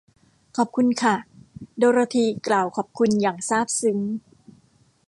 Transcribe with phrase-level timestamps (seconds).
[0.57, 1.15] ขอบคุณค่ะ
[1.77, 3.99] โดโรธี กล่าวขอบคุณ อย่างซาบซึ้ง